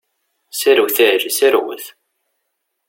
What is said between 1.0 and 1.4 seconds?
a Ɛli,